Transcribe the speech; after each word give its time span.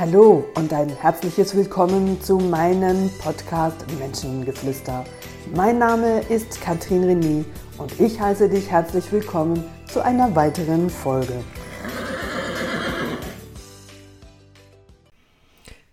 Hallo 0.00 0.44
und 0.54 0.72
ein 0.72 0.90
herzliches 0.90 1.56
Willkommen 1.56 2.22
zu 2.22 2.38
meinem 2.38 3.10
Podcast 3.18 3.84
Menschengeflüster. 3.98 5.04
Mein 5.56 5.78
Name 5.78 6.20
ist 6.28 6.60
Katrin 6.60 7.02
René 7.02 7.44
und 7.78 7.98
ich 7.98 8.20
heiße 8.20 8.48
dich 8.48 8.70
herzlich 8.70 9.10
willkommen 9.10 9.64
zu 9.88 10.00
einer 10.00 10.36
weiteren 10.36 10.88
Folge. 10.88 11.42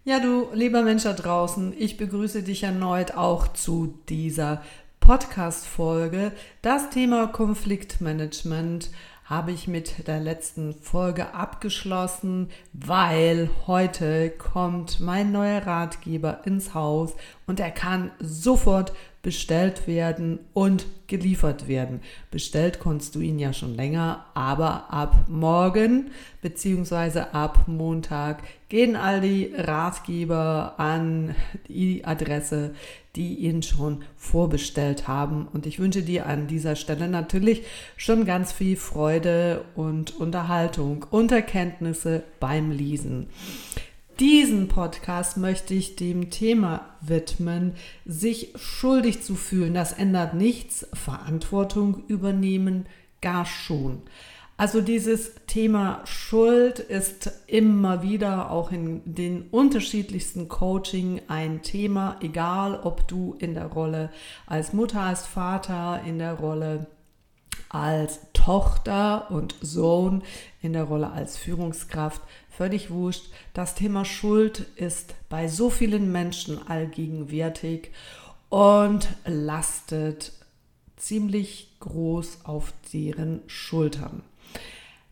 Ja, 0.03 0.19
du 0.19 0.49
lieber 0.53 0.83
Mensch 0.83 1.01
da 1.01 1.13
draußen, 1.13 1.73
ich 1.75 1.97
begrüße 1.97 2.43
dich 2.43 2.61
erneut 2.61 3.17
auch 3.17 3.53
zu 3.53 3.97
dieser 4.07 4.61
Podcast-Folge. 4.99 6.31
Das 6.61 6.91
Thema 6.91 7.25
Konfliktmanagement 7.25 8.91
habe 9.25 9.51
ich 9.51 9.67
mit 9.67 10.07
der 10.07 10.19
letzten 10.19 10.75
Folge 10.75 11.33
abgeschlossen, 11.33 12.49
weil 12.73 13.49
heute 13.65 14.29
kommt 14.29 14.99
mein 14.99 15.31
neuer 15.31 15.65
Ratgeber 15.65 16.41
ins 16.45 16.75
Haus 16.75 17.15
und 17.47 17.59
er 17.59 17.71
kann 17.71 18.11
sofort 18.19 18.93
bestellt 19.25 19.87
werden 19.87 20.37
und 20.53 20.85
geliefert 21.07 21.67
werden. 21.67 22.01
Bestellt 22.29 22.79
konntest 22.79 23.15
du 23.15 23.21
ihn 23.21 23.39
ja 23.39 23.53
schon 23.53 23.73
länger, 23.73 24.23
aber 24.35 24.93
ab 24.93 25.25
morgen 25.27 26.11
bzw. 26.43 27.21
ab 27.31 27.63
Montag 27.65 28.43
gehen 28.69 28.95
all 28.95 29.21
die 29.21 29.51
Ratgeber 29.57 30.75
an 30.77 31.33
die 31.67 32.05
Adresse, 32.05 32.75
die 33.15 33.33
ihn 33.37 33.63
schon 33.63 34.03
vorbestellt 34.15 35.07
haben. 35.07 35.47
Und 35.51 35.65
ich 35.65 35.79
wünsche 35.79 36.03
dir 36.03 36.27
an 36.27 36.45
dieser 36.45 36.75
Stelle 36.75 37.07
natürlich 37.07 37.63
schon 37.97 38.25
ganz 38.25 38.51
viel 38.51 38.77
Freude 38.77 39.65
und 39.73 40.15
Unterhaltung 40.19 41.03
und 41.09 41.31
Erkenntnisse 41.31 42.21
beim 42.39 42.69
Lesen. 42.69 43.25
Diesen 44.19 44.69
Podcast 44.69 45.35
möchte 45.35 45.73
ich 45.73 45.97
dem 45.97 46.29
Thema 46.29 46.85
widmen, 47.01 47.73
sich 48.05 48.53
schuldig 48.55 49.21
zu 49.23 49.35
fühlen. 49.35 49.73
Das 49.73 49.91
ändert 49.91 50.33
nichts. 50.33 50.87
Verantwortung 50.93 52.05
übernehmen, 52.07 52.85
gar 53.21 53.45
schon. 53.45 54.03
Also 54.55 54.79
dieses 54.79 55.33
Thema 55.47 56.01
Schuld 56.05 56.79
ist 56.79 57.29
immer 57.47 58.03
wieder 58.03 58.51
auch 58.51 58.71
in 58.71 59.01
den 59.03 59.49
unterschiedlichsten 59.49 60.47
Coaching 60.47 61.19
ein 61.27 61.61
Thema, 61.61 62.15
egal 62.21 62.79
ob 62.81 63.05
du 63.09 63.35
in 63.39 63.53
der 63.53 63.65
Rolle 63.65 64.11
als 64.47 64.71
Mutter, 64.71 65.01
als 65.01 65.27
Vater, 65.27 66.01
in 66.05 66.19
der 66.19 66.35
Rolle 66.35 66.87
als 67.67 68.31
Tochter 68.45 69.31
und 69.31 69.55
Sohn, 69.59 70.21
in 70.61 70.73
der 70.73 70.83
Rolle 70.83 71.09
als 71.09 71.35
Führungskraft 71.35 72.21
völlig 72.47 72.91
wurscht. 72.91 73.31
Das 73.55 73.73
Thema 73.73 74.05
Schuld 74.05 74.67
ist 74.75 75.15
bei 75.29 75.47
so 75.47 75.71
vielen 75.71 76.11
Menschen 76.11 76.59
allgegenwärtig 76.67 77.89
und 78.49 79.07
lastet 79.25 80.31
ziemlich 80.95 81.75
groß 81.79 82.41
auf 82.43 82.71
deren 82.93 83.41
Schultern. 83.47 84.21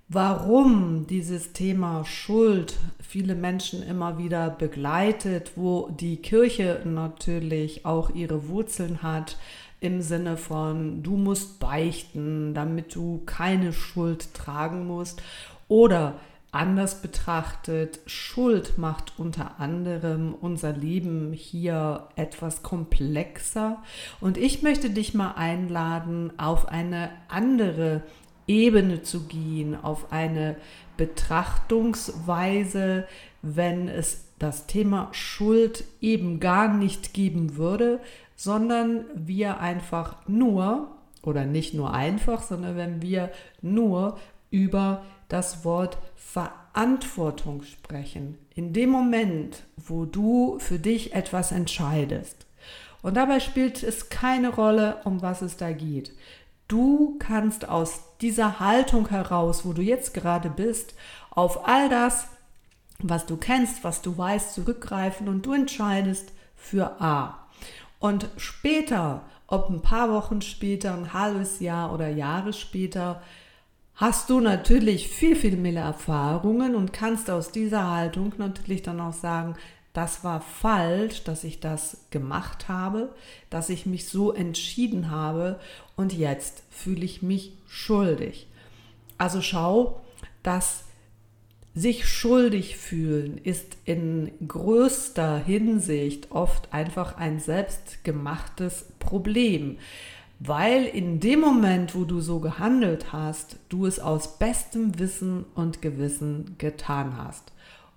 Warum 0.09 1.08
dieses 1.08 1.54
Thema 1.54 2.06
Schuld 2.06 2.76
viele 3.02 3.34
Menschen 3.34 3.81
immer 3.81 4.20
wieder 4.20 4.52
begleitet, 4.52 5.54
wo 5.56 5.89
die 5.89 6.17
Kirche 6.17 6.81
natürlich 6.86 7.84
auch 7.84 8.11
ihre 8.11 8.48
Wurzeln 8.48 9.02
hat, 9.02 9.38
im 9.84 10.02
Sinne 10.02 10.38
von, 10.38 11.03
du 11.03 11.17
musst 11.17 11.59
beichten, 11.59 12.53
damit 12.53 12.95
du 12.95 13.22
keine 13.26 13.73
Schuld 13.73 14.34
tragen 14.34 14.88
musst. 14.88 15.22
Oder 15.67 16.16
Anders 16.53 17.02
betrachtet, 17.02 18.00
Schuld 18.06 18.78
macht 18.78 19.14
unter 19.17 19.60
anderem 19.60 20.33
unser 20.39 20.71
Leben 20.71 21.33
hier 21.33 22.10
etwas 22.16 22.61
komplexer. 22.61 23.82
Und 24.21 24.38
ich 24.38 24.61
möchte 24.61 24.92
dich 24.92 25.16
mal 25.16 25.32
einladen, 25.32 26.32
auf 26.38 26.67
eine 26.67 27.10
andere 27.27 28.04
Ebene 28.45 29.02
zu 29.02 29.21
gehen, 29.21 29.76
auf 29.76 30.11
eine 30.11 30.55
Betrachtungsweise, 30.95 33.08
wenn 33.42 33.88
es 33.88 34.26
das 34.38 34.67
Thema 34.67 35.10
Schuld 35.11 35.86
eben 36.02 36.39
gar 36.39 36.71
nicht 36.71 37.15
geben 37.15 37.55
würde, 37.55 38.00
sondern 38.43 39.05
wir 39.15 39.61
einfach 39.61 40.17
nur, 40.27 40.92
oder 41.23 41.45
nicht 41.45 41.73
nur 41.73 41.93
einfach, 41.93 42.42
sondern 42.42 42.76
wenn 42.76 43.02
wir 43.02 43.31
nur 43.61 44.20
über 44.52 45.05
das 45.30 45.64
Wort 45.64 45.98
Verantwortung 46.17 47.64
sprechen. 47.64 48.37
In 48.53 48.73
dem 48.73 48.89
Moment, 48.89 49.64
wo 49.77 50.03
du 50.03 50.59
für 50.59 50.77
dich 50.77 51.15
etwas 51.15 51.53
entscheidest. 51.53 52.45
Und 53.02 53.15
dabei 53.15 53.39
spielt 53.39 53.82
es 53.82 54.09
keine 54.09 54.49
Rolle, 54.49 54.98
um 55.05 55.21
was 55.21 55.42
es 55.42 55.55
da 55.55 55.71
geht. 55.71 56.11
Du 56.67 57.15
kannst 57.20 57.70
aus 57.70 58.02
dieser 58.20 58.59
Haltung 58.59 59.08
heraus, 59.08 59.65
wo 59.65 59.71
du 59.71 59.82
jetzt 59.82 60.14
gerade 60.14 60.49
bist, 60.49 60.95
auf 61.30 61.65
all 61.65 61.87
das, 61.87 62.27
was 62.99 63.26
du 63.26 63.37
kennst, 63.37 63.86
was 63.86 64.02
du 64.02 64.17
weißt, 64.17 64.53
zurückgreifen 64.53 65.30
und 65.30 65.45
du 65.45 65.53
entscheidest 65.53 66.33
für 66.58 66.99
A. 67.02 67.42
Und 68.03 68.27
später, 68.36 69.21
ob 69.47 69.69
ein 69.69 69.81
paar 69.81 70.11
Wochen 70.11 70.41
später, 70.41 70.93
ein 70.93 71.14
halbes 71.14 71.61
Jahr 71.61 71.93
oder 71.93 72.09
Jahre 72.09 72.52
später, 72.52 73.21
hast 73.95 74.30
du 74.30 74.41
natürlich 74.41 75.08
viel, 75.08 75.37
viel 75.37 75.55
mehr 75.55 75.81
Erfahrungen 75.81 76.75
und 76.75 76.91
kannst 76.91 77.30
aus 77.30 77.53
dieser 77.53 77.89
Haltung 77.89 78.33
natürlich 78.37 78.81
dann 78.81 78.99
auch 78.99 79.14
sagen, 79.14 79.55
das 79.93 80.21
war 80.25 80.41
falsch, 80.41 81.23
dass 81.23 81.45
ich 81.45 81.61
das 81.61 82.05
gemacht 82.09 82.67
habe, 82.67 83.15
dass 83.49 83.69
ich 83.69 83.86
mich 83.86 84.09
so 84.09 84.33
entschieden 84.33 85.09
habe 85.09 85.58
und 85.95 86.11
jetzt 86.11 86.64
fühle 86.71 87.05
ich 87.05 87.21
mich 87.21 87.53
schuldig. 87.70 88.49
Also 89.17 89.39
schau, 89.39 90.02
dass 90.41 90.83
sich 91.76 92.08
schuldig 92.08 92.78
fühlen 92.78 93.38
ist 93.38 93.78
in 93.86 94.32
größter 94.48 95.38
Hinsicht 95.38 96.32
oft 96.32 96.72
einfach 96.72 97.17
ein 97.17 97.39
selbstgemachtes 97.39 98.86
Problem 99.00 99.78
weil 100.45 100.86
in 100.86 101.22
dem 101.22 101.39
Moment, 101.39 101.95
wo 101.95 102.04
du 102.04 102.20
so 102.20 102.39
gehandelt 102.39 103.14
hast, 103.14 103.58
du 103.70 103.86
es 103.86 104.00
aus 104.00 104.39
bestem 104.39 105.00
Wissen 105.00 105.45
und 105.56 105.82
Gewissen 105.82 106.56
getan 106.58 107.17
hast. 107.17 107.54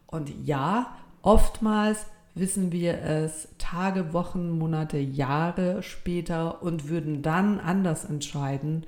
Und 0.06 0.30
ja, 0.44 0.94
oftmals 1.22 2.06
wissen 2.36 2.70
wir 2.70 3.02
es 3.02 3.48
Tage, 3.58 4.12
Wochen, 4.12 4.50
Monate, 4.50 4.98
Jahre 4.98 5.82
später 5.82 6.62
und 6.62 6.88
würden 6.88 7.22
dann 7.22 7.58
anders 7.58 8.04
entscheiden. 8.04 8.84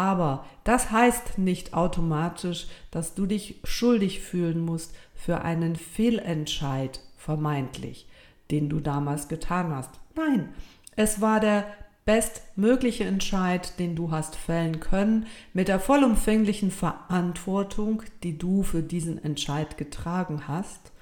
Aber 0.00 0.46
das 0.64 0.90
heißt 0.90 1.36
nicht 1.36 1.74
automatisch, 1.74 2.68
dass 2.90 3.14
du 3.14 3.26
dich 3.26 3.60
schuldig 3.64 4.20
fühlen 4.20 4.64
musst 4.64 4.94
für 5.14 5.42
einen 5.42 5.76
Fehlentscheid, 5.76 7.00
vermeintlich, 7.18 8.08
den 8.50 8.70
du 8.70 8.80
damals 8.80 9.28
getan 9.28 9.76
hast. 9.76 9.90
Nein, 10.16 10.54
es 10.96 11.20
war 11.20 11.38
der 11.38 11.66
bestmögliche 12.06 13.04
Entscheid, 13.04 13.78
den 13.78 13.94
du 13.94 14.10
hast 14.10 14.36
fällen 14.36 14.80
können, 14.80 15.26
mit 15.52 15.68
der 15.68 15.78
vollumfänglichen 15.78 16.70
Verantwortung, 16.70 18.02
die 18.22 18.38
du 18.38 18.62
für 18.62 18.82
diesen 18.82 19.22
Entscheid 19.22 19.76
getragen 19.76 20.48
hast. 20.48 20.92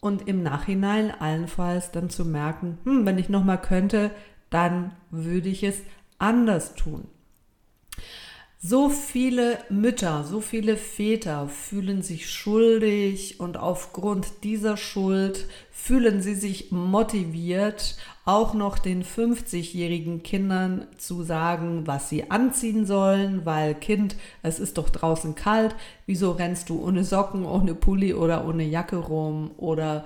Und 0.00 0.28
im 0.28 0.42
Nachhinein 0.42 1.18
allenfalls 1.18 1.92
dann 1.92 2.10
zu 2.10 2.26
merken, 2.26 2.76
hm, 2.84 3.06
wenn 3.06 3.16
ich 3.16 3.30
nochmal 3.30 3.58
könnte, 3.58 4.10
dann 4.50 4.92
würde 5.10 5.48
ich 5.48 5.64
es 5.64 5.80
anders 6.18 6.74
tun. 6.74 7.08
So 8.60 8.88
viele 8.88 9.58
Mütter, 9.68 10.24
so 10.24 10.40
viele 10.40 10.76
Väter 10.76 11.48
fühlen 11.48 12.02
sich 12.02 12.28
schuldig 12.28 13.38
und 13.38 13.56
aufgrund 13.56 14.42
dieser 14.42 14.76
Schuld 14.76 15.46
fühlen 15.80 16.20
sie 16.20 16.34
sich 16.34 16.72
motiviert, 16.72 17.96
auch 18.24 18.52
noch 18.52 18.78
den 18.78 19.04
50-jährigen 19.04 20.24
Kindern 20.24 20.86
zu 20.98 21.22
sagen, 21.22 21.86
was 21.86 22.08
sie 22.08 22.30
anziehen 22.30 22.84
sollen, 22.84 23.46
weil 23.46 23.76
Kind, 23.76 24.16
es 24.42 24.58
ist 24.58 24.76
doch 24.76 24.90
draußen 24.90 25.36
kalt, 25.36 25.76
wieso 26.04 26.32
rennst 26.32 26.68
du 26.68 26.82
ohne 26.84 27.04
Socken, 27.04 27.46
ohne 27.46 27.74
Pulli 27.74 28.12
oder 28.12 28.46
ohne 28.46 28.64
Jacke 28.64 28.96
rum? 28.96 29.52
Oder 29.56 30.04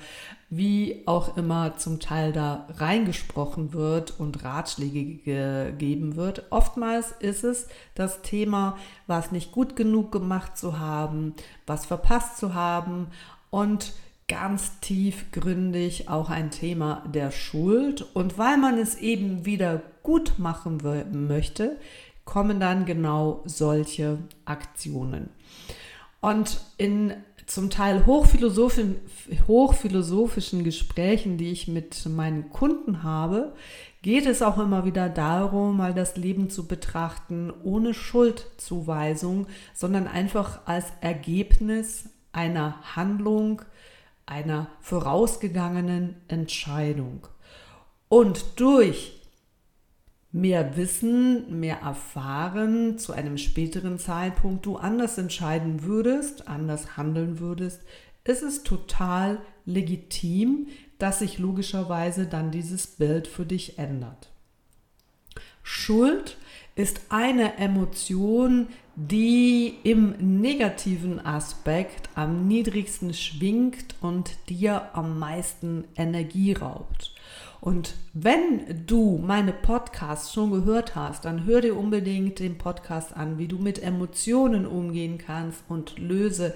wie 0.50 1.02
auch 1.06 1.38
immer 1.38 1.78
zum 1.78 1.98
Teil 1.98 2.32
da 2.32 2.68
reingesprochen 2.76 3.72
wird 3.72 4.20
und 4.20 4.44
Ratschläge 4.44 5.16
gegeben 5.24 6.14
wird. 6.14 6.44
Oftmals 6.50 7.12
ist 7.18 7.42
es 7.42 7.66
das 7.94 8.20
Thema, 8.20 8.76
was 9.06 9.32
nicht 9.32 9.50
gut 9.50 9.74
genug 9.74 10.12
gemacht 10.12 10.58
zu 10.58 10.78
haben, 10.78 11.34
was 11.66 11.86
verpasst 11.86 12.36
zu 12.36 12.52
haben. 12.52 13.06
Und 13.50 13.94
ganz 14.28 14.80
tiefgründig 14.80 16.08
auch 16.08 16.30
ein 16.30 16.50
Thema 16.50 17.04
der 17.12 17.30
Schuld. 17.30 18.02
Und 18.14 18.38
weil 18.38 18.56
man 18.56 18.78
es 18.78 18.96
eben 18.96 19.44
wieder 19.44 19.82
gut 20.02 20.38
machen 20.38 20.78
möchte, 21.12 21.78
kommen 22.24 22.60
dann 22.60 22.86
genau 22.86 23.42
solche 23.44 24.18
Aktionen. 24.44 25.28
Und 26.20 26.60
in 26.78 27.14
zum 27.46 27.68
Teil 27.68 28.06
hochphilosophin, 28.06 28.96
hochphilosophischen 29.46 30.64
Gesprächen, 30.64 31.36
die 31.36 31.50
ich 31.50 31.68
mit 31.68 32.06
meinen 32.06 32.50
Kunden 32.50 33.02
habe, 33.02 33.52
geht 34.00 34.26
es 34.26 34.42
auch 34.42 34.58
immer 34.58 34.84
wieder 34.84 35.08
darum, 35.08 35.76
mal 35.76 35.92
das 35.92 36.16
Leben 36.16 36.48
zu 36.48 36.66
betrachten 36.66 37.52
ohne 37.62 37.94
Schuldzuweisung, 37.94 39.48
sondern 39.74 40.06
einfach 40.06 40.60
als 40.66 40.86
Ergebnis 41.00 42.08
einer 42.32 42.96
Handlung, 42.96 43.62
einer 44.32 44.68
vorausgegangenen 44.80 46.16
Entscheidung. 46.26 47.26
Und 48.08 48.58
durch 48.60 49.20
mehr 50.32 50.76
Wissen, 50.76 51.60
mehr 51.60 51.80
erfahren, 51.82 52.98
zu 52.98 53.12
einem 53.12 53.36
späteren 53.36 53.98
Zeitpunkt 53.98 54.64
du 54.64 54.76
anders 54.78 55.18
entscheiden 55.18 55.82
würdest, 55.82 56.48
anders 56.48 56.96
handeln 56.96 57.38
würdest, 57.40 57.82
ist 58.24 58.42
es 58.42 58.62
total 58.62 59.38
legitim, 59.66 60.68
dass 60.98 61.18
sich 61.18 61.38
logischerweise 61.38 62.26
dann 62.26 62.50
dieses 62.50 62.86
Bild 62.86 63.26
für 63.26 63.44
dich 63.44 63.78
ändert. 63.78 64.30
Schuld 65.62 66.38
ist 66.74 67.02
eine 67.10 67.58
Emotion, 67.58 68.68
die 68.94 69.74
im 69.84 70.40
negativen 70.40 71.24
Aspekt 71.24 72.10
am 72.14 72.46
niedrigsten 72.46 73.14
schwingt 73.14 73.94
und 74.00 74.36
dir 74.48 74.90
am 74.94 75.18
meisten 75.18 75.84
Energie 75.96 76.52
raubt. 76.52 77.14
Und 77.60 77.94
wenn 78.12 78.86
du 78.86 79.18
meine 79.24 79.52
Podcasts 79.52 80.34
schon 80.34 80.50
gehört 80.50 80.96
hast, 80.96 81.24
dann 81.24 81.46
hör 81.46 81.60
dir 81.60 81.78
unbedingt 81.78 82.40
den 82.40 82.58
Podcast 82.58 83.16
an, 83.16 83.38
wie 83.38 83.46
du 83.46 83.56
mit 83.56 83.80
Emotionen 83.80 84.66
umgehen 84.66 85.16
kannst 85.16 85.62
und 85.68 85.98
löse 85.98 86.54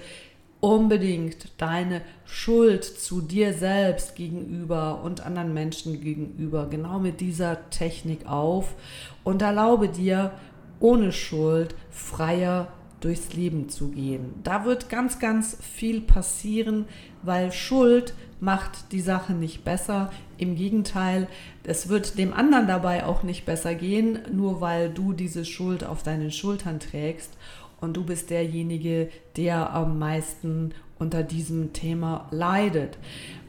unbedingt 0.59 1.51
deine 1.61 2.01
Schuld 2.25 2.83
zu 2.83 3.21
dir 3.21 3.53
selbst 3.53 4.15
gegenüber 4.15 5.01
und 5.01 5.25
anderen 5.25 5.53
Menschen 5.53 6.01
gegenüber 6.01 6.67
genau 6.67 6.99
mit 6.99 7.21
dieser 7.21 7.69
Technik 7.69 8.27
auf 8.27 8.75
und 9.23 9.41
erlaube 9.41 9.87
dir 9.87 10.31
ohne 10.79 11.11
Schuld 11.11 11.75
freier 11.89 12.67
durchs 12.99 13.33
Leben 13.33 13.69
zu 13.69 13.89
gehen. 13.89 14.33
Da 14.43 14.65
wird 14.65 14.89
ganz, 14.89 15.19
ganz 15.19 15.57
viel 15.61 16.01
passieren, 16.01 16.85
weil 17.21 17.51
Schuld 17.51 18.13
macht 18.39 18.91
die 18.91 19.01
Sache 19.01 19.33
nicht 19.33 19.63
besser. 19.63 20.11
Im 20.37 20.55
Gegenteil, 20.55 21.27
es 21.63 21.89
wird 21.89 22.17
dem 22.17 22.33
anderen 22.33 22.67
dabei 22.67 23.05
auch 23.05 23.23
nicht 23.23 23.45
besser 23.45 23.75
gehen, 23.75 24.19
nur 24.31 24.61
weil 24.61 24.89
du 24.89 25.13
diese 25.13 25.45
Schuld 25.45 25.83
auf 25.83 26.03
deinen 26.03 26.31
Schultern 26.31 26.79
trägst 26.79 27.37
und 27.79 27.95
du 27.95 28.03
bist 28.03 28.29
derjenige, 28.29 29.09
der 29.35 29.73
am 29.73 29.99
meisten 29.99 30.73
unter 30.99 31.23
diesem 31.23 31.73
Thema 31.73 32.27
leidet. 32.31 32.97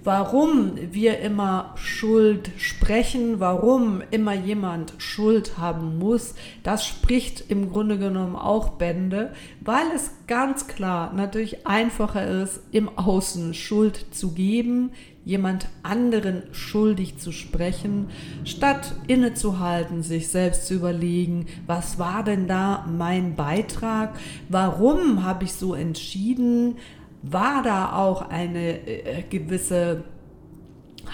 Warum 0.05 0.73
wir 0.93 1.19
immer 1.19 1.75
Schuld 1.77 2.51
sprechen, 2.57 3.41
warum 3.41 4.03
immer 4.11 4.33
jemand 4.33 4.95
Schuld 4.99 5.59
haben 5.59 5.99
muss, 5.99 6.35
das 6.63 6.87
spricht 6.87 7.51
im 7.51 7.71
Grunde 7.71 7.99
genommen 7.99 8.37
auch 8.37 8.71
Bände, 8.71 9.33
weil 9.61 9.87
es 9.95 10.13
ganz 10.27 10.67
klar 10.67 11.13
natürlich 11.13 11.67
einfacher 11.67 12.43
ist, 12.43 12.61
im 12.71 12.89
Außen 12.97 13.55
Schuld 13.55 14.07
zu 14.13 14.33
geben, 14.33 14.93
jemand 15.29 15.69
anderen 15.83 16.43
schuldig 16.53 17.19
zu 17.19 17.33
sprechen, 17.33 18.09
statt 18.45 18.95
innezuhalten, 19.09 20.03
sich 20.03 20.29
selbst 20.29 20.67
zu 20.67 20.73
überlegen, 20.73 21.45
was 21.67 21.99
war 21.99 22.25
denn 22.25 22.49
da 22.49 22.87
mein 22.89 23.37
Beitrag, 23.37 24.19
warum 24.49 25.25
habe 25.25 25.45
ich 25.45 25.53
so 25.53 25.75
entschieden, 25.75 26.77
war 27.21 27.63
da 27.63 27.93
auch 27.93 28.31
eine 28.31 28.87
äh, 28.89 29.23
gewisse 29.29 30.05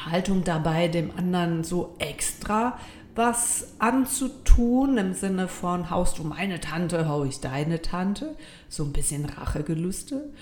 Haltung 0.07 0.45
dabei, 0.45 0.87
dem 0.87 1.11
anderen 1.17 1.65
so 1.65 1.97
extra 1.99 2.79
was 3.17 3.75
anzutun, 3.79 4.99
im 4.99 5.13
Sinne 5.13 5.47
von, 5.47 5.91
haust 5.91 6.19
du 6.19 6.25
meine 6.25 6.61
Tante, 6.61 7.09
hau 7.09 7.25
ich 7.25 7.41
deine 7.41 7.81
Tante, 7.81 8.35
so 8.69 8.85
ein 8.85 8.93
bisschen 8.93 9.25
Rachegelüste? 9.25 10.33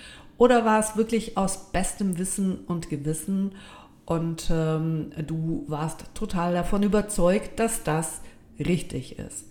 Oder 0.43 0.65
war 0.65 0.81
es 0.81 0.97
wirklich 0.97 1.37
aus 1.37 1.71
bestem 1.71 2.17
Wissen 2.17 2.65
und 2.65 2.89
Gewissen 2.89 3.55
und 4.03 4.49
ähm, 4.51 5.11
du 5.25 5.63
warst 5.69 6.03
total 6.15 6.53
davon 6.53 6.83
überzeugt, 6.83 7.61
dass 7.61 7.83
das 7.83 8.19
richtig 8.59 9.17
ist? 9.19 9.45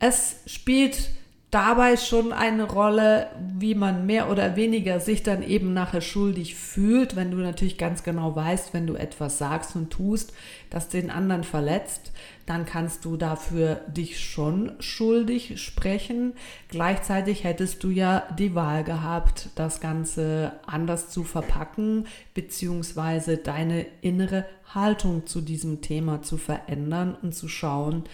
Es 0.00 0.40
spielt 0.44 1.12
dabei 1.50 1.96
schon 1.96 2.32
eine 2.32 2.64
Rolle, 2.64 3.28
wie 3.58 3.74
man 3.74 4.04
mehr 4.04 4.30
oder 4.30 4.54
weniger 4.56 5.00
sich 5.00 5.22
dann 5.22 5.42
eben 5.42 5.72
nachher 5.72 6.02
schuldig 6.02 6.54
fühlt, 6.54 7.16
wenn 7.16 7.30
du 7.30 7.38
natürlich 7.38 7.78
ganz 7.78 8.02
genau 8.02 8.36
weißt, 8.36 8.74
wenn 8.74 8.86
du 8.86 8.94
etwas 8.94 9.38
sagst 9.38 9.74
und 9.74 9.90
tust, 9.90 10.34
das 10.68 10.90
den 10.90 11.10
anderen 11.10 11.44
verletzt, 11.44 12.12
dann 12.44 12.66
kannst 12.66 13.04
du 13.04 13.16
dafür 13.16 13.80
dich 13.88 14.20
schon 14.20 14.72
schuldig 14.78 15.60
sprechen. 15.62 16.34
Gleichzeitig 16.68 17.44
hättest 17.44 17.82
du 17.82 17.90
ja 17.90 18.24
die 18.38 18.54
Wahl 18.54 18.84
gehabt, 18.84 19.48
das 19.54 19.80
Ganze 19.80 20.52
anders 20.66 21.08
zu 21.08 21.24
verpacken, 21.24 22.06
beziehungsweise 22.34 23.38
deine 23.38 23.86
innere 24.02 24.44
Haltung 24.74 25.26
zu 25.26 25.40
diesem 25.40 25.80
Thema 25.80 26.20
zu 26.22 26.36
verändern 26.36 27.16
und 27.22 27.34
zu 27.34 27.48
schauen, 27.48 28.04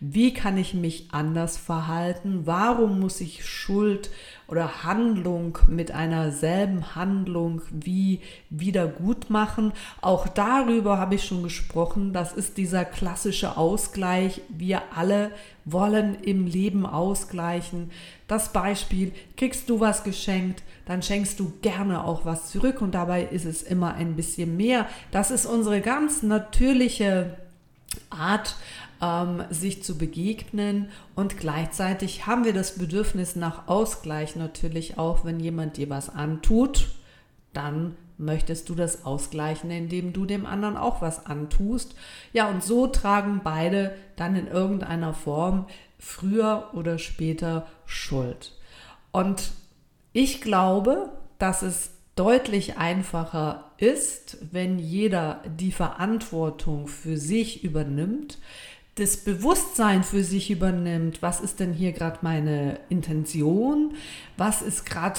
wie 0.00 0.32
kann 0.32 0.56
ich 0.56 0.72
mich 0.72 1.08
anders 1.12 1.58
verhalten, 1.58 2.46
warum 2.46 3.00
muss 3.00 3.20
ich 3.20 3.46
Schuld 3.46 4.10
oder 4.50 4.82
Handlung 4.82 5.58
mit 5.68 5.92
einer 5.92 6.32
selben 6.32 6.96
Handlung 6.96 7.62
wie 7.70 8.20
wieder 8.48 8.88
gut 8.88 9.30
machen. 9.30 9.72
Auch 10.00 10.26
darüber 10.26 10.98
habe 10.98 11.14
ich 11.14 11.24
schon 11.24 11.44
gesprochen. 11.44 12.12
Das 12.12 12.32
ist 12.32 12.56
dieser 12.56 12.84
klassische 12.84 13.56
Ausgleich. 13.56 14.40
Wir 14.48 14.82
alle 14.96 15.30
wollen 15.64 16.16
im 16.22 16.46
Leben 16.46 16.84
ausgleichen. 16.84 17.90
Das 18.26 18.52
Beispiel, 18.52 19.12
kriegst 19.36 19.68
du 19.68 19.78
was 19.78 20.02
geschenkt, 20.02 20.64
dann 20.86 21.02
schenkst 21.02 21.38
du 21.38 21.52
gerne 21.62 22.04
auch 22.04 22.24
was 22.24 22.50
zurück 22.50 22.82
und 22.82 22.92
dabei 22.92 23.22
ist 23.22 23.44
es 23.44 23.62
immer 23.62 23.94
ein 23.94 24.16
bisschen 24.16 24.56
mehr. 24.56 24.88
Das 25.12 25.30
ist 25.30 25.46
unsere 25.46 25.80
ganz 25.80 26.24
natürliche 26.24 27.36
Art, 28.08 28.56
ähm, 29.00 29.44
sich 29.50 29.82
zu 29.82 29.96
begegnen. 29.98 30.90
Und 31.14 31.38
gleichzeitig 31.38 32.26
haben 32.26 32.44
wir 32.44 32.52
das 32.52 32.76
Bedürfnis 32.76 33.36
nach 33.36 33.68
Ausgleich 33.68 34.36
natürlich 34.36 34.98
auch, 34.98 35.24
wenn 35.24 35.40
jemand 35.40 35.76
dir 35.76 35.90
was 35.90 36.08
antut, 36.08 36.88
dann 37.52 37.96
möchtest 38.18 38.68
du 38.68 38.74
das 38.74 39.04
ausgleichen, 39.04 39.70
indem 39.70 40.12
du 40.12 40.26
dem 40.26 40.46
anderen 40.46 40.76
auch 40.76 41.00
was 41.00 41.26
antust. 41.26 41.94
Ja, 42.32 42.48
und 42.48 42.62
so 42.62 42.86
tragen 42.86 43.40
beide 43.42 43.94
dann 44.16 44.36
in 44.36 44.46
irgendeiner 44.46 45.14
Form 45.14 45.66
früher 45.98 46.68
oder 46.74 46.98
später 46.98 47.66
Schuld. 47.86 48.52
Und 49.10 49.52
ich 50.12 50.40
glaube, 50.40 51.10
dass 51.38 51.62
es 51.62 51.92
deutlich 52.14 52.76
einfacher 52.76 53.70
ist, 53.78 54.36
wenn 54.52 54.78
jeder 54.78 55.42
die 55.58 55.72
Verantwortung 55.72 56.86
für 56.86 57.16
sich 57.16 57.64
übernimmt, 57.64 58.38
das 59.00 59.16
Bewusstsein 59.16 60.04
für 60.04 60.22
sich 60.22 60.50
übernimmt, 60.50 61.22
was 61.22 61.40
ist 61.40 61.58
denn 61.58 61.72
hier 61.72 61.92
gerade 61.92 62.18
meine 62.22 62.78
Intention, 62.90 63.94
was 64.36 64.60
ist 64.60 64.84
gerade, 64.84 65.18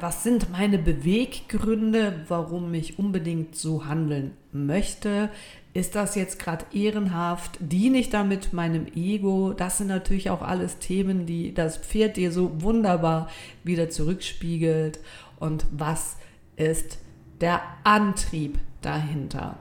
was 0.00 0.22
sind 0.22 0.50
meine 0.50 0.78
Beweggründe, 0.78 2.24
warum 2.28 2.72
ich 2.72 2.98
unbedingt 2.98 3.56
so 3.56 3.84
handeln 3.84 4.32
möchte, 4.52 5.28
ist 5.74 5.96
das 5.96 6.14
jetzt 6.14 6.38
gerade 6.38 6.64
ehrenhaft, 6.72 7.58
diene 7.60 7.98
ich 7.98 8.08
damit 8.08 8.52
meinem 8.52 8.86
Ego, 8.94 9.52
das 9.52 9.78
sind 9.78 9.88
natürlich 9.88 10.30
auch 10.30 10.40
alles 10.40 10.78
Themen, 10.78 11.26
die 11.26 11.52
das 11.52 11.76
Pferd 11.76 12.16
dir 12.16 12.32
so 12.32 12.62
wunderbar 12.62 13.28
wieder 13.64 13.90
zurückspiegelt. 13.90 15.00
Und 15.40 15.66
was 15.72 16.16
ist 16.56 16.98
der 17.40 17.60
Antrieb 17.82 18.58
dahinter. 18.84 19.58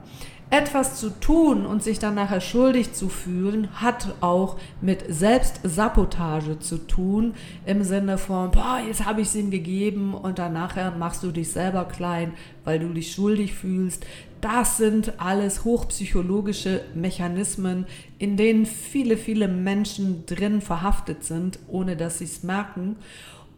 Etwas 0.53 0.99
zu 0.99 1.09
tun 1.09 1.65
und 1.65 1.81
sich 1.81 1.97
dann 1.97 2.13
nachher 2.13 2.39
schuldig 2.39 2.93
zu 2.93 3.09
fühlen, 3.09 3.69
hat 3.81 4.13
auch 4.21 4.59
mit 4.81 5.03
Selbstsabotage 5.09 6.59
zu 6.59 6.77
tun, 6.77 7.33
im 7.65 7.81
Sinne 7.83 8.19
von, 8.19 8.51
boah, 8.51 8.79
jetzt 8.85 9.03
habe 9.03 9.21
ich 9.21 9.29
es 9.29 9.35
ihm 9.35 9.49
gegeben 9.49 10.13
und 10.13 10.37
dann 10.37 10.53
nachher 10.53 10.91
machst 10.91 11.23
du 11.23 11.31
dich 11.31 11.49
selber 11.49 11.85
klein, 11.85 12.33
weil 12.65 12.77
du 12.77 12.89
dich 12.89 13.13
schuldig 13.13 13.55
fühlst. 13.55 14.05
Das 14.41 14.77
sind 14.77 15.13
alles 15.19 15.63
hochpsychologische 15.63 16.81
Mechanismen, 16.93 17.87
in 18.19 18.37
denen 18.37 18.67
viele, 18.67 19.17
viele 19.17 19.47
Menschen 19.47 20.27
drin 20.27 20.61
verhaftet 20.61 21.23
sind, 21.23 21.57
ohne 21.67 21.97
dass 21.97 22.19
sie 22.19 22.25
es 22.25 22.43
merken 22.43 22.97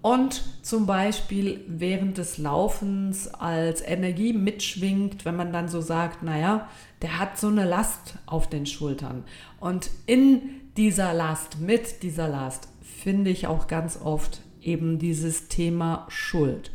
und 0.05 0.43
zum 0.61 0.85
Beispiel 0.85 1.61
während 1.67 2.19
des 2.19 2.37
Laufens 2.37 3.27
als 3.27 3.81
Energie 3.81 4.33
mitschwingt, 4.33 5.25
wenn 5.25 5.35
man 5.35 5.51
dann 5.51 5.67
so 5.67 5.81
sagt, 5.81 6.21
naja, 6.21 6.69
der 7.01 7.17
hat 7.17 7.39
so 7.39 7.47
eine 7.47 7.65
Last 7.65 8.19
auf 8.27 8.47
den 8.47 8.67
Schultern. 8.67 9.23
Und 9.59 9.89
in 10.05 10.61
dieser 10.77 11.11
Last, 11.15 11.59
mit 11.59 12.03
dieser 12.03 12.27
Last, 12.27 12.67
finde 12.83 13.31
ich 13.31 13.47
auch 13.47 13.65
ganz 13.65 13.99
oft 13.99 14.41
eben 14.61 14.99
dieses 14.99 15.47
Thema 15.47 16.05
Schuld. 16.09 16.69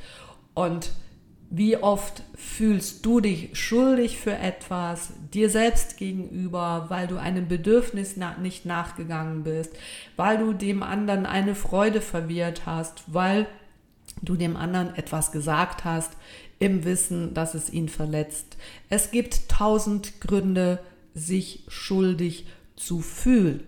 Und 0.55 0.91
Wie 1.53 1.77
oft 1.77 2.23
fühlst 2.37 3.05
du 3.05 3.19
dich 3.19 3.59
schuldig 3.59 4.19
für 4.19 4.37
etwas 4.37 5.13
dir 5.35 5.51
selbst 5.51 5.97
gegenüber, 5.97 6.87
weil 6.89 7.09
du 7.09 7.17
einem 7.17 7.49
Bedürfnis 7.49 8.17
nicht 8.41 8.67
nachgegangen 8.67 9.43
bist, 9.43 9.73
weil 10.15 10.39
du 10.39 10.53
dem 10.53 10.85
anderen 10.85 11.27
eine 11.27 11.57
Freude 11.57 12.01
verwehrt 12.01 12.67
hast, 12.67 13.03
weil 13.09 13.49
du 14.23 14.37
dem 14.37 14.57
anderen 14.57 14.95
etwas 14.95 15.33
gesagt 15.33 15.85
hast 15.85 16.13
im 16.61 16.85
Wissen, 16.85 17.35
dass 17.35 17.55
es 17.55 17.69
ihn 17.69 17.89
verletzt. 17.89 18.57
Es 18.89 19.11
gibt 19.11 19.49
tausend 19.49 20.21
Gründe, 20.21 20.79
sich 21.15 21.65
schuldig 21.67 22.47
zu 22.77 23.01
fühlen. 23.01 23.65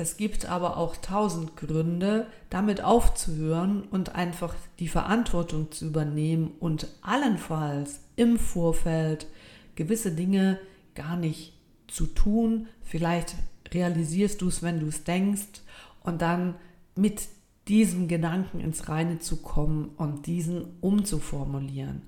Es 0.00 0.16
gibt 0.16 0.46
aber 0.46 0.76
auch 0.76 0.96
tausend 0.96 1.56
Gründe, 1.56 2.28
damit 2.50 2.84
aufzuhören 2.84 3.82
und 3.82 4.14
einfach 4.14 4.54
die 4.78 4.86
Verantwortung 4.86 5.72
zu 5.72 5.86
übernehmen 5.86 6.52
und 6.60 6.86
allenfalls 7.02 8.00
im 8.14 8.38
Vorfeld 8.38 9.26
gewisse 9.74 10.12
Dinge 10.12 10.60
gar 10.94 11.16
nicht 11.16 11.52
zu 11.88 12.06
tun. 12.06 12.68
Vielleicht 12.84 13.34
realisierst 13.72 14.40
du 14.40 14.46
es, 14.46 14.62
wenn 14.62 14.78
du 14.78 14.86
es 14.86 15.02
denkst 15.02 15.62
und 16.04 16.22
dann 16.22 16.54
mit 16.94 17.22
diesem 17.66 18.06
Gedanken 18.06 18.60
ins 18.60 18.88
Reine 18.88 19.18
zu 19.18 19.38
kommen 19.38 19.90
und 19.96 20.26
diesen 20.26 20.76
umzuformulieren, 20.80 22.02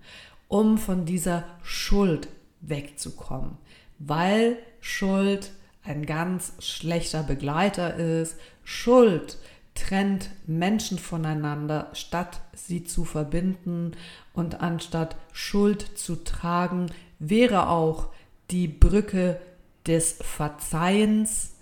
um 0.47 0.79
von 0.79 1.07
dieser 1.07 1.45
Schuld 1.65 2.29
wegzukommen, 2.61 3.57
weil 3.99 4.59
Schuld 4.81 5.51
ein 5.85 6.07
ganz 6.07 6.53
schlechter 6.61 7.23
Begleiter 7.23 7.97
ist. 7.97 8.37
Schuld 8.65 9.39
trennt 9.75 10.31
Menschen 10.47 10.99
voneinander, 10.99 11.89
statt 11.93 12.41
sie 12.55 12.85
zu 12.85 13.05
verbinden. 13.05 13.93
Und 14.33 14.61
anstatt 14.61 15.17
Schuld 15.33 15.83
zu 15.99 16.17
tragen, 16.17 16.87
wäre 17.19 17.69
auch 17.69 18.09
die 18.51 18.69
Brücke 18.69 19.41
des 19.87 20.19
Verzeihens. 20.21 21.57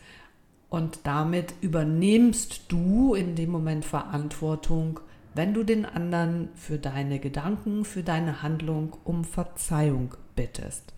Und 0.69 1.01
damit 1.05 1.55
übernimmst 1.61 2.63
du 2.69 3.15
in 3.15 3.37
dem 3.37 3.51
Moment 3.51 3.85
Verantwortung, 3.85 5.01
wenn 5.35 5.55
du 5.55 5.63
den 5.63 5.87
anderen 5.87 6.49
für 6.57 6.79
deine 6.79 7.21
Gedanken, 7.21 7.85
für 7.85 8.03
deine 8.03 8.43
Handlung 8.43 8.97
um 9.05 9.25
Verzeihung 9.25 10.15
bittest. 10.35 10.93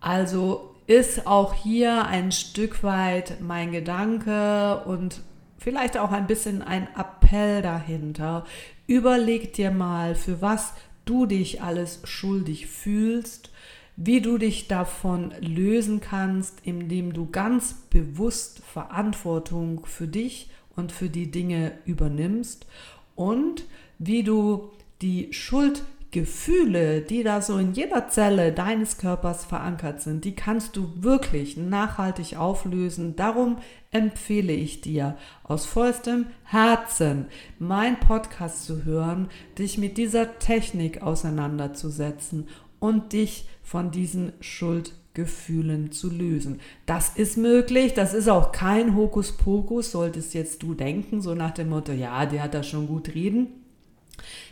Also 0.00 0.74
ist 0.88 1.26
auch 1.26 1.52
hier 1.52 2.06
ein 2.06 2.32
Stück 2.32 2.82
weit 2.82 3.42
mein 3.42 3.72
Gedanke 3.72 4.82
und 4.86 5.20
vielleicht 5.58 5.98
auch 5.98 6.12
ein 6.12 6.26
bisschen 6.26 6.62
ein 6.62 6.88
Appell 6.96 7.60
dahinter. 7.60 8.46
Überleg 8.86 9.52
dir 9.52 9.70
mal, 9.70 10.14
für 10.14 10.40
was 10.40 10.72
du 11.04 11.26
dich 11.26 11.62
alles 11.62 12.00
schuldig 12.04 12.68
fühlst, 12.68 13.50
wie 13.96 14.22
du 14.22 14.38
dich 14.38 14.66
davon 14.66 15.34
lösen 15.40 16.00
kannst, 16.00 16.60
indem 16.62 17.12
du 17.12 17.28
ganz 17.30 17.74
bewusst 17.90 18.60
Verantwortung 18.60 19.84
für 19.84 20.08
dich 20.08 20.48
und 20.74 20.90
für 20.90 21.10
die 21.10 21.30
Dinge 21.30 21.72
übernimmst 21.84 22.66
und 23.14 23.64
wie 23.98 24.22
du 24.22 24.70
die 25.02 25.34
Schuld 25.34 25.82
Gefühle, 26.10 27.02
die 27.02 27.22
da 27.22 27.42
so 27.42 27.58
in 27.58 27.74
jeder 27.74 28.08
Zelle 28.08 28.52
deines 28.52 28.96
Körpers 28.96 29.44
verankert 29.44 30.00
sind, 30.00 30.24
die 30.24 30.34
kannst 30.34 30.74
du 30.76 30.90
wirklich 30.96 31.58
nachhaltig 31.58 32.36
auflösen. 32.38 33.14
Darum 33.14 33.58
empfehle 33.90 34.54
ich 34.54 34.80
dir 34.80 35.16
aus 35.44 35.66
vollstem 35.66 36.26
Herzen, 36.44 37.26
mein 37.58 38.00
Podcast 38.00 38.64
zu 38.64 38.84
hören, 38.84 39.28
dich 39.58 39.76
mit 39.76 39.98
dieser 39.98 40.38
Technik 40.38 41.02
auseinanderzusetzen 41.02 42.48
und 42.78 43.12
dich 43.12 43.46
von 43.62 43.90
diesen 43.90 44.32
Schuldgefühlen 44.40 45.92
zu 45.92 46.10
lösen. 46.10 46.60
Das 46.86 47.10
ist 47.16 47.36
möglich, 47.36 47.92
das 47.92 48.14
ist 48.14 48.28
auch 48.28 48.52
kein 48.52 48.96
Hokuspokus, 48.96 49.90
solltest 49.90 50.32
jetzt 50.32 50.62
du 50.62 50.72
denken, 50.72 51.20
so 51.20 51.34
nach 51.34 51.52
dem 51.52 51.68
Motto, 51.68 51.92
ja, 51.92 52.24
die 52.24 52.40
hat 52.40 52.54
da 52.54 52.62
schon 52.62 52.86
gut 52.86 53.14
reden. 53.14 53.67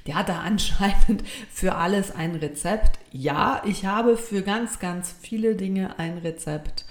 Der 0.06 0.16
hat 0.16 0.28
da 0.28 0.40
anscheinend 0.44 1.22
für 1.50 1.74
alles 1.76 2.10
ein 2.10 2.34
Rezept. 2.34 2.98
Ja, 3.12 3.62
ich 3.64 3.86
habe 3.86 4.16
für 4.16 4.42
ganz, 4.42 4.78
ganz 4.78 5.14
viele 5.20 5.56
Dinge 5.56 5.98
ein 5.98 6.18
Rezept. 6.18 6.84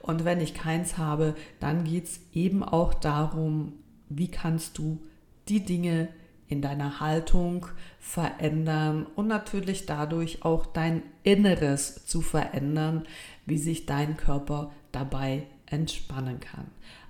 Und 0.00 0.24
wenn 0.24 0.40
ich 0.40 0.54
keins 0.54 0.98
habe, 0.98 1.34
dann 1.58 1.84
geht 1.84 2.04
es 2.04 2.20
eben 2.32 2.62
auch 2.62 2.94
darum, 2.94 3.72
wie 4.08 4.30
kannst 4.30 4.78
du 4.78 5.02
die 5.48 5.64
Dinge 5.64 6.08
in 6.48 6.62
deiner 6.62 7.00
Haltung 7.00 7.66
verändern 7.98 9.06
und 9.16 9.26
natürlich 9.26 9.86
dadurch 9.86 10.44
auch 10.44 10.64
dein 10.64 11.02
Inneres 11.24 12.06
zu 12.06 12.20
verändern, 12.20 13.04
wie 13.46 13.58
sich 13.58 13.86
dein 13.86 14.16
Körper 14.16 14.72
dabei 14.92 15.46
entspannen 15.66 16.38
kann. 16.38 16.68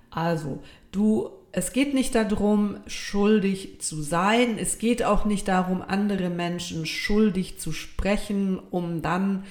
Also, 0.09 0.63
du 0.91 1.29
es 1.57 1.73
geht 1.73 1.95
nicht 1.95 2.13
darum, 2.13 2.77
schuldig 2.85 3.81
zu 3.81 4.03
sein. 4.03 4.59
Es 4.59 4.77
geht 4.77 5.03
auch 5.03 5.25
nicht 5.25 5.47
darum, 5.47 5.81
andere 5.81 6.29
Menschen 6.29 6.85
schuldig 6.85 7.57
zu 7.57 7.71
sprechen, 7.71 8.59
um 8.69 9.01
dann 9.01 9.43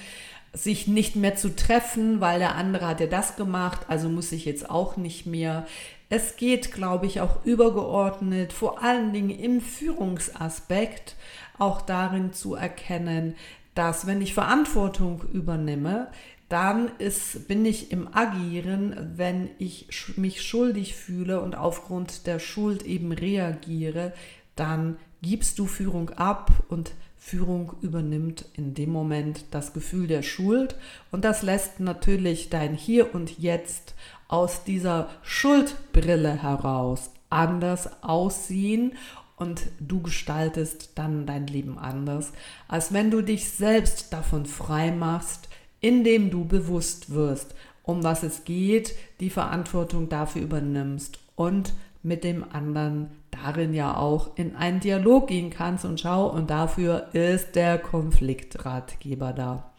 sich 0.53 0.87
nicht 0.87 1.17
mehr 1.17 1.35
zu 1.35 1.53
treffen, 1.53 2.21
weil 2.21 2.39
der 2.39 2.55
andere 2.55 2.87
hat 2.87 3.01
ja 3.01 3.07
das 3.07 3.35
gemacht, 3.35 3.81
also 3.89 4.07
muss 4.07 4.31
ich 4.31 4.45
jetzt 4.45 4.69
auch 4.69 4.95
nicht 4.95 5.25
mehr. 5.25 5.67
Es 6.07 6.37
geht, 6.37 6.71
glaube 6.71 7.07
ich, 7.07 7.19
auch 7.19 7.43
übergeordnet, 7.43 8.53
vor 8.53 8.81
allen 8.81 9.11
Dingen 9.11 9.29
im 9.29 9.59
Führungsaspekt, 9.59 11.17
auch 11.59 11.81
darin 11.81 12.31
zu 12.31 12.55
erkennen, 12.55 13.35
dass 13.75 14.07
wenn 14.07 14.21
ich 14.21 14.33
Verantwortung 14.33 15.25
übernehme, 15.33 16.07
dann 16.49 16.91
ist, 16.97 17.47
bin 17.47 17.65
ich 17.65 17.91
im 17.91 18.13
Agieren, 18.13 19.13
wenn 19.15 19.49
ich 19.59 19.87
mich 20.15 20.41
schuldig 20.41 20.95
fühle 20.95 21.41
und 21.41 21.55
aufgrund 21.55 22.25
der 22.25 22.39
Schuld 22.39 22.83
eben 22.83 23.11
reagiere, 23.11 24.13
dann 24.55 24.97
gibst 25.21 25.59
du 25.59 25.65
Führung 25.65 26.09
ab 26.11 26.51
und 26.69 26.93
Führung 27.17 27.73
übernimmt 27.81 28.45
in 28.53 28.73
dem 28.73 28.91
Moment 28.91 29.45
das 29.51 29.73
Gefühl 29.73 30.07
der 30.07 30.21
Schuld. 30.21 30.75
Und 31.11 31.25
das 31.25 31.41
lässt 31.41 31.81
natürlich 31.81 32.49
dein 32.49 32.73
Hier 32.73 33.13
und 33.13 33.39
Jetzt 33.39 33.95
aus 34.29 34.63
dieser 34.63 35.09
Schuldbrille 35.23 36.41
heraus 36.41 37.11
anders 37.29 38.03
aussehen 38.03 38.93
und 39.35 39.67
du 39.79 40.01
gestaltest 40.01 40.91
dann 40.95 41.25
dein 41.25 41.47
Leben 41.47 41.77
anders, 41.77 42.31
als 42.67 42.93
wenn 42.93 43.11
du 43.11 43.21
dich 43.21 43.49
selbst 43.51 44.13
davon 44.13 44.45
frei 44.45 44.91
machst, 44.91 45.49
indem 45.79 46.29
du 46.29 46.45
bewusst 46.45 47.13
wirst, 47.13 47.55
um 47.83 48.03
was 48.03 48.23
es 48.23 48.43
geht, 48.43 48.95
die 49.19 49.29
Verantwortung 49.29 50.09
dafür 50.09 50.41
übernimmst 50.41 51.19
und 51.35 51.73
mit 52.03 52.23
dem 52.23 52.43
anderen 52.51 53.11
darin 53.31 53.73
ja 53.73 53.95
auch 53.97 54.37
in 54.37 54.55
einen 54.55 54.79
Dialog 54.79 55.27
gehen 55.27 55.49
kannst. 55.49 55.85
Und 55.85 55.99
schau, 55.99 56.27
und 56.27 56.49
dafür 56.49 57.07
ist 57.13 57.55
der 57.55 57.77
Konfliktratgeber 57.77 59.33
da. 59.33 59.71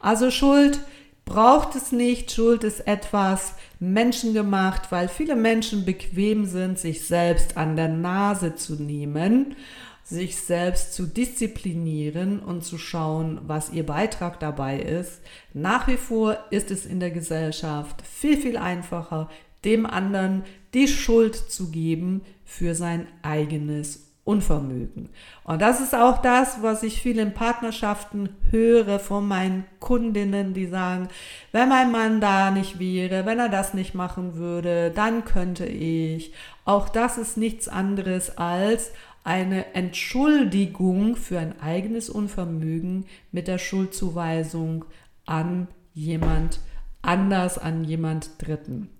Also 0.00 0.30
Schuld 0.30 0.80
braucht 1.24 1.74
es 1.74 1.92
nicht, 1.92 2.32
Schuld 2.32 2.64
ist 2.64 2.86
etwas 2.86 3.54
menschengemacht, 3.80 4.92
weil 4.92 5.08
viele 5.08 5.36
Menschen 5.36 5.84
bequem 5.84 6.44
sind, 6.44 6.78
sich 6.78 7.06
selbst 7.06 7.56
an 7.56 7.76
der 7.76 7.88
Nase 7.88 8.56
zu 8.56 8.74
nehmen 8.74 9.56
sich 10.04 10.36
selbst 10.36 10.94
zu 10.94 11.06
disziplinieren 11.06 12.38
und 12.38 12.62
zu 12.62 12.76
schauen, 12.76 13.40
was 13.46 13.72
ihr 13.72 13.86
Beitrag 13.86 14.38
dabei 14.38 14.78
ist. 14.78 15.20
Nach 15.54 15.88
wie 15.88 15.96
vor 15.96 16.36
ist 16.50 16.70
es 16.70 16.84
in 16.84 17.00
der 17.00 17.10
Gesellschaft 17.10 18.02
viel, 18.02 18.36
viel 18.36 18.58
einfacher, 18.58 19.30
dem 19.64 19.86
anderen 19.86 20.44
die 20.74 20.88
Schuld 20.88 21.34
zu 21.34 21.70
geben 21.70 22.22
für 22.44 22.74
sein 22.74 23.06
eigenes 23.22 24.04
Unvermögen. 24.24 25.10
Und 25.44 25.60
das 25.60 25.80
ist 25.80 25.94
auch 25.94 26.22
das, 26.22 26.62
was 26.62 26.82
ich 26.82 27.02
viel 27.02 27.18
in 27.18 27.34
Partnerschaften 27.34 28.30
höre 28.50 28.98
von 28.98 29.28
meinen 29.28 29.66
Kundinnen, 29.80 30.54
die 30.54 30.66
sagen, 30.66 31.08
wenn 31.52 31.68
mein 31.68 31.92
Mann 31.92 32.22
da 32.22 32.50
nicht 32.50 32.78
wäre, 32.78 33.26
wenn 33.26 33.38
er 33.38 33.50
das 33.50 33.74
nicht 33.74 33.94
machen 33.94 34.36
würde, 34.36 34.90
dann 34.90 35.26
könnte 35.26 35.66
ich. 35.66 36.32
Auch 36.64 36.88
das 36.88 37.18
ist 37.18 37.36
nichts 37.36 37.68
anderes 37.68 38.38
als 38.38 38.92
eine 39.24 39.74
Entschuldigung 39.74 41.16
für 41.16 41.38
ein 41.38 41.58
eigenes 41.60 42.10
Unvermögen 42.10 43.06
mit 43.32 43.48
der 43.48 43.58
Schuldzuweisung 43.58 44.84
an 45.24 45.68
jemand 45.94 46.60
anders, 47.00 47.58
an 47.58 47.84
jemand 47.84 48.30
Dritten. 48.38 48.90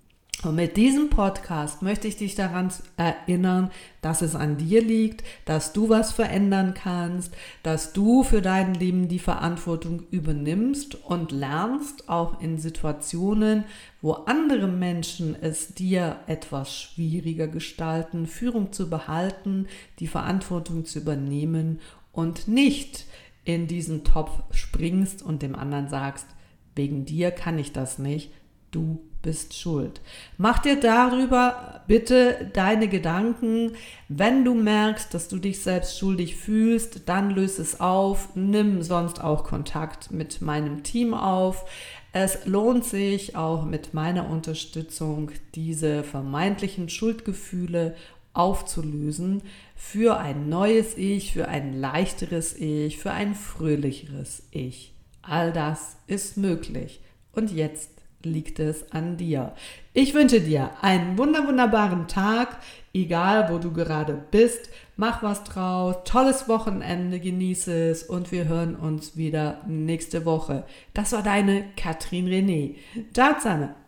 Und 0.43 0.55
mit 0.55 0.77
diesem 0.77 1.09
Podcast 1.09 1.81
möchte 1.81 2.07
ich 2.07 2.17
dich 2.17 2.35
daran 2.35 2.71
erinnern, 2.97 3.71
dass 4.01 4.21
es 4.21 4.35
an 4.35 4.57
dir 4.57 4.81
liegt, 4.81 5.23
dass 5.45 5.73
du 5.73 5.89
was 5.89 6.11
verändern 6.11 6.73
kannst, 6.73 7.33
dass 7.63 7.93
du 7.93 8.23
für 8.23 8.41
dein 8.41 8.73
Leben 8.73 9.07
die 9.07 9.19
Verantwortung 9.19 10.03
übernimmst 10.11 10.95
und 11.03 11.31
lernst, 11.31 12.09
auch 12.09 12.41
in 12.41 12.57
Situationen, 12.57 13.63
wo 14.01 14.11
andere 14.11 14.67
Menschen 14.67 15.35
es 15.41 15.73
dir 15.73 16.19
etwas 16.27 16.79
schwieriger 16.79 17.47
gestalten, 17.47 18.27
Führung 18.27 18.71
zu 18.71 18.89
behalten, 18.89 19.67
die 19.99 20.07
Verantwortung 20.07 20.85
zu 20.85 20.99
übernehmen 20.99 21.79
und 22.11 22.47
nicht 22.47 23.05
in 23.45 23.67
diesen 23.67 24.03
Topf 24.03 24.43
springst 24.51 25.23
und 25.23 25.41
dem 25.41 25.55
anderen 25.55 25.87
sagst, 25.87 26.27
wegen 26.75 27.05
dir 27.05 27.31
kann 27.31 27.57
ich 27.57 27.71
das 27.71 27.99
nicht, 27.99 28.31
du 28.71 29.01
bist 29.25 29.57
schuld. 29.57 30.01
Mach 30.37 30.59
dir 30.59 30.79
darüber 30.79 31.81
bitte 31.87 32.49
deine 32.53 32.87
Gedanken. 32.87 33.71
Wenn 34.07 34.45
du 34.45 34.53
merkst, 34.53 35.13
dass 35.13 35.27
du 35.27 35.37
dich 35.37 35.61
selbst 35.61 35.97
schuldig 35.97 36.35
fühlst, 36.35 37.09
dann 37.09 37.31
löse 37.31 37.63
es 37.63 37.81
auf. 37.81 38.29
Nimm 38.35 38.83
sonst 38.83 39.21
auch 39.21 39.43
Kontakt 39.43 40.11
mit 40.11 40.41
meinem 40.41 40.83
Team 40.83 41.13
auf. 41.15 41.65
Es 42.13 42.45
lohnt 42.45 42.85
sich 42.85 43.35
auch 43.35 43.65
mit 43.65 43.93
meiner 43.93 44.29
Unterstützung, 44.29 45.31
diese 45.55 46.03
vermeintlichen 46.03 46.87
Schuldgefühle 46.87 47.95
aufzulösen 48.31 49.41
für 49.75 50.17
ein 50.17 50.47
neues 50.47 50.95
Ich, 50.97 51.33
für 51.33 51.47
ein 51.47 51.73
leichteres 51.73 52.55
Ich, 52.55 52.99
für 52.99 53.11
ein 53.11 53.33
fröhlicheres 53.33 54.43
Ich. 54.51 54.93
All 55.23 55.51
das 55.51 55.97
ist 56.05 56.37
möglich. 56.37 57.01
Und 57.33 57.51
jetzt 57.51 57.94
liegt 58.25 58.59
es 58.59 58.91
an 58.91 59.17
dir. 59.17 59.53
Ich 59.93 60.13
wünsche 60.13 60.41
dir 60.41 60.71
einen 60.81 61.17
wunder 61.17 61.47
wunderbaren 61.47 62.07
Tag, 62.07 62.57
egal 62.93 63.49
wo 63.49 63.59
du 63.59 63.71
gerade 63.71 64.21
bist. 64.31 64.69
Mach 64.97 65.23
was 65.23 65.43
draus, 65.43 65.97
tolles 66.05 66.49
Wochenende, 66.49 67.19
genieße 67.19 67.89
es 67.89 68.03
und 68.03 68.31
wir 68.31 68.45
hören 68.45 68.75
uns 68.75 69.15
wieder 69.15 69.61
nächste 69.67 70.25
Woche. 70.25 70.65
Das 70.93 71.11
war 71.11 71.23
deine 71.23 71.65
Katrin 71.77 72.27
René. 72.27 72.75
Ciao 73.13 73.37
zusammen. 73.37 73.84